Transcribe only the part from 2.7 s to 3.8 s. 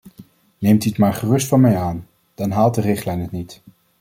de richtlijn het niet.